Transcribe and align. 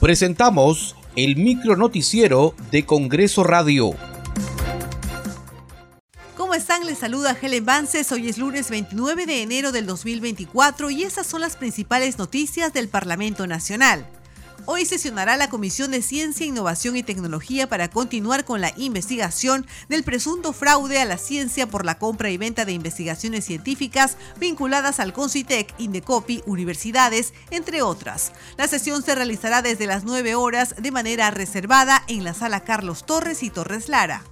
Presentamos 0.00 0.96
el 1.14 1.36
micro 1.36 1.76
noticiero 1.76 2.54
de 2.70 2.86
Congreso 2.86 3.44
Radio. 3.44 3.90
¿Cómo 6.38 6.54
están? 6.54 6.86
Les 6.86 6.96
saluda 6.96 7.36
Helen 7.38 7.66
Vances. 7.66 8.10
Hoy 8.10 8.30
es 8.30 8.38
lunes 8.38 8.70
29 8.70 9.26
de 9.26 9.42
enero 9.42 9.72
del 9.72 9.84
2024 9.84 10.90
y 10.90 11.02
esas 11.02 11.26
son 11.26 11.42
las 11.42 11.56
principales 11.56 12.16
noticias 12.16 12.72
del 12.72 12.88
Parlamento 12.88 13.46
Nacional. 13.46 14.06
Hoy 14.66 14.84
sesionará 14.84 15.36
la 15.36 15.48
Comisión 15.48 15.90
de 15.90 16.02
Ciencia, 16.02 16.44
Innovación 16.44 16.96
y 16.96 17.02
Tecnología 17.02 17.68
para 17.68 17.88
continuar 17.88 18.44
con 18.44 18.60
la 18.60 18.72
investigación 18.76 19.66
del 19.88 20.04
presunto 20.04 20.52
fraude 20.52 21.00
a 21.00 21.04
la 21.06 21.16
ciencia 21.16 21.66
por 21.66 21.84
la 21.84 21.98
compra 21.98 22.30
y 22.30 22.36
venta 22.36 22.64
de 22.64 22.72
investigaciones 22.72 23.44
científicas 23.46 24.16
vinculadas 24.38 25.00
al 25.00 25.12
Concitec, 25.12 25.72
Indecopi, 25.78 26.42
universidades, 26.46 27.32
entre 27.50 27.82
otras. 27.82 28.32
La 28.58 28.68
sesión 28.68 29.02
se 29.02 29.14
realizará 29.14 29.62
desde 29.62 29.86
las 29.86 30.04
9 30.04 30.34
horas 30.34 30.74
de 30.78 30.90
manera 30.90 31.30
reservada 31.30 32.04
en 32.06 32.22
la 32.22 32.34
sala 32.34 32.60
Carlos 32.60 33.06
Torres 33.06 33.42
y 33.42 33.50
Torres 33.50 33.88
Lara. 33.88 34.22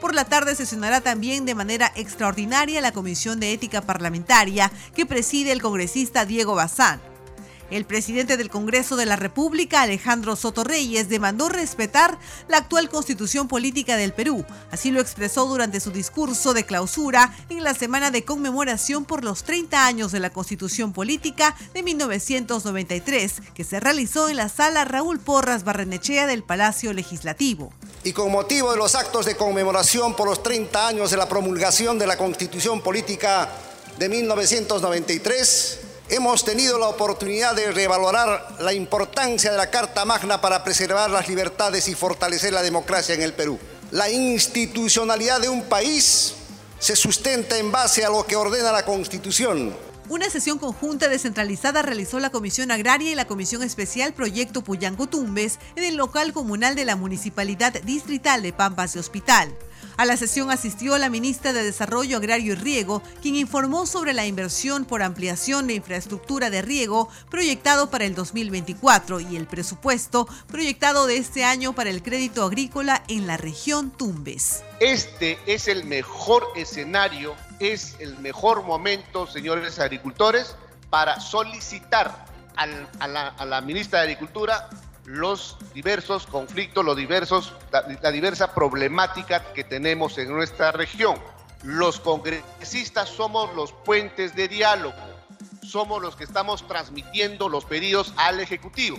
Por 0.00 0.14
la 0.14 0.24
tarde 0.24 0.54
sesionará 0.54 1.02
también 1.02 1.44
de 1.44 1.54
manera 1.54 1.92
extraordinaria 1.94 2.80
la 2.80 2.92
Comisión 2.92 3.38
de 3.38 3.52
Ética 3.52 3.82
Parlamentaria 3.82 4.72
que 4.94 5.06
preside 5.06 5.52
el 5.52 5.62
congresista 5.62 6.24
Diego 6.24 6.54
Bazán. 6.54 7.13
El 7.70 7.86
presidente 7.86 8.36
del 8.36 8.50
Congreso 8.50 8.96
de 8.96 9.06
la 9.06 9.16
República, 9.16 9.82
Alejandro 9.82 10.36
Soto 10.36 10.64
Reyes, 10.64 11.08
demandó 11.08 11.48
respetar 11.48 12.18
la 12.46 12.58
actual 12.58 12.90
constitución 12.90 13.48
política 13.48 13.96
del 13.96 14.12
Perú. 14.12 14.44
Así 14.70 14.90
lo 14.90 15.00
expresó 15.00 15.46
durante 15.46 15.80
su 15.80 15.90
discurso 15.90 16.52
de 16.52 16.64
clausura 16.64 17.34
en 17.48 17.64
la 17.64 17.74
semana 17.74 18.10
de 18.10 18.24
conmemoración 18.24 19.04
por 19.04 19.24
los 19.24 19.44
30 19.44 19.86
años 19.86 20.12
de 20.12 20.20
la 20.20 20.30
constitución 20.30 20.92
política 20.92 21.56
de 21.72 21.82
1993, 21.82 23.34
que 23.54 23.64
se 23.64 23.80
realizó 23.80 24.28
en 24.28 24.36
la 24.36 24.48
sala 24.48 24.84
Raúl 24.84 25.18
Porras 25.18 25.64
Barrenechea 25.64 26.26
del 26.26 26.42
Palacio 26.42 26.92
Legislativo. 26.92 27.72
Y 28.04 28.12
con 28.12 28.30
motivo 28.30 28.72
de 28.72 28.76
los 28.76 28.94
actos 28.94 29.24
de 29.24 29.36
conmemoración 29.36 30.14
por 30.14 30.28
los 30.28 30.42
30 30.42 30.88
años 30.88 31.10
de 31.10 31.16
la 31.16 31.28
promulgación 31.28 31.98
de 31.98 32.06
la 32.06 32.18
constitución 32.18 32.82
política 32.82 33.50
de 33.98 34.08
1993, 34.08 35.80
hemos 36.08 36.44
tenido 36.44 36.78
la 36.78 36.88
oportunidad 36.88 37.54
de 37.54 37.72
revalorar 37.72 38.56
la 38.60 38.72
importancia 38.72 39.50
de 39.50 39.56
la 39.56 39.70
Carta 39.70 40.04
Magna 40.04 40.40
para 40.40 40.62
preservar 40.62 41.10
las 41.10 41.28
libertades 41.28 41.88
y 41.88 41.94
fortalecer 41.94 42.52
la 42.52 42.62
democracia 42.62 43.14
en 43.14 43.22
el 43.22 43.32
Perú. 43.32 43.58
La 43.90 44.10
institucionalidad 44.10 45.40
de 45.40 45.48
un 45.48 45.62
país 45.62 46.34
se 46.78 46.96
sustenta 46.96 47.56
en 47.58 47.72
base 47.72 48.04
a 48.04 48.10
lo 48.10 48.26
que 48.26 48.36
ordena 48.36 48.72
la 48.72 48.84
Constitución. 48.84 49.74
Una 50.06 50.28
sesión 50.28 50.58
conjunta 50.58 51.08
descentralizada 51.08 51.80
realizó 51.80 52.20
la 52.20 52.28
Comisión 52.28 52.70
Agraria 52.70 53.10
y 53.10 53.14
la 53.14 53.26
Comisión 53.26 53.62
Especial 53.62 54.12
Proyecto 54.12 54.62
Puyango 54.62 55.06
Tumbes 55.06 55.58
en 55.76 55.84
el 55.84 55.96
local 55.96 56.34
comunal 56.34 56.74
de 56.74 56.84
la 56.84 56.94
Municipalidad 56.94 57.72
Distrital 57.84 58.42
de 58.42 58.52
Pampas 58.52 58.96
y 58.96 58.98
Hospital. 58.98 59.56
A 59.96 60.04
la 60.04 60.16
sesión 60.16 60.50
asistió 60.50 60.98
la 60.98 61.08
ministra 61.08 61.52
de 61.52 61.62
Desarrollo 61.62 62.16
Agrario 62.16 62.54
y 62.54 62.56
Riego, 62.56 63.00
quien 63.22 63.36
informó 63.36 63.86
sobre 63.86 64.12
la 64.12 64.26
inversión 64.26 64.84
por 64.84 65.02
ampliación 65.02 65.68
de 65.68 65.74
infraestructura 65.74 66.50
de 66.50 66.62
riego 66.62 67.08
proyectado 67.30 67.90
para 67.90 68.04
el 68.04 68.16
2024 68.16 69.20
y 69.20 69.36
el 69.36 69.46
presupuesto 69.46 70.26
proyectado 70.48 71.06
de 71.06 71.18
este 71.18 71.44
año 71.44 71.74
para 71.74 71.90
el 71.90 72.02
crédito 72.02 72.44
agrícola 72.44 73.04
en 73.06 73.28
la 73.28 73.36
región 73.36 73.92
Tumbes. 73.92 74.64
Este 74.80 75.38
es 75.46 75.68
el 75.68 75.84
mejor 75.84 76.44
escenario, 76.56 77.36
es 77.60 77.94
el 78.00 78.18
mejor 78.18 78.64
momento, 78.64 79.28
señores 79.28 79.78
agricultores, 79.78 80.56
para 80.90 81.20
solicitar 81.20 82.26
a, 82.56 83.44
la, 83.46 83.60
ministra 83.60 84.00
de 84.00 84.12
Agricultura 84.12 84.68
los 85.04 85.56
diversos 85.74 86.26
conflictos, 86.26 86.84
los 86.84 86.96
diversos, 86.96 87.52
la, 87.70 88.10
diversa 88.10 88.54
problemática 88.54 89.52
que 89.52 89.64
tenemos 89.64 90.16
en 90.18 90.32
nuestra 90.32 90.72
región. 90.72 91.16
Los 91.62 92.00
congresistas 92.00 93.08
somos 93.08 93.54
los 93.54 93.72
puentes 93.72 94.34
de 94.34 94.48
diálogo, 94.48 94.96
somos 95.62 96.02
los 96.02 96.16
que 96.16 96.24
estamos 96.24 96.66
transmitiendo 96.66 97.48
los 97.48 97.64
pedidos 97.64 98.12
al 98.16 98.40
Ejecutivo. 98.40 98.98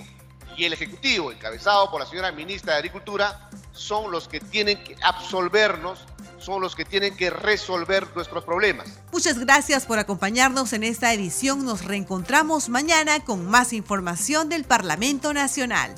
Y 0.58 0.66
el 0.66 0.74
Ejecutivo, 0.74 1.32
encabezado 1.32 1.92
por 1.92 2.00
la 2.00 2.08
señora 2.08 2.32
ministra 2.32 2.74
de 2.74 2.80
Agricultura, 2.80 3.50
son 3.74 4.12
los 4.12 4.28
que 4.28 4.40
tienen 4.40 4.84
que 4.84 4.96
absolvernos 5.02 6.06
son 6.46 6.62
los 6.62 6.76
que 6.76 6.86
tienen 6.86 7.16
que 7.18 7.30
resolver 7.30 8.08
nuestros 8.16 8.46
problemas. 8.46 8.88
Muchas 9.12 9.40
gracias 9.40 9.86
por 9.86 9.98
acompañarnos 9.98 10.74
en 10.74 10.84
esta 10.84 11.12
edición. 11.12 11.66
Nos 11.66 11.84
reencontramos 11.84 12.70
mañana 12.70 13.20
con 13.22 13.46
más 13.48 13.74
información 13.74 14.48
del 14.48 14.64
Parlamento 14.64 15.34
Nacional. 15.34 15.96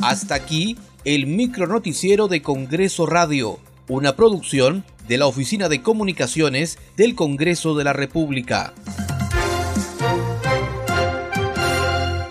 Hasta 0.00 0.34
aquí 0.34 0.76
el 1.04 1.26
micro 1.26 1.68
noticiero 1.68 2.26
de 2.26 2.42
Congreso 2.42 3.06
Radio, 3.06 3.60
una 3.88 4.16
producción 4.16 4.84
de 5.06 5.18
la 5.18 5.26
Oficina 5.26 5.68
de 5.68 5.82
Comunicaciones 5.82 6.78
del 6.96 7.14
Congreso 7.14 7.76
de 7.76 7.84
la 7.84 7.92
República. 7.92 8.74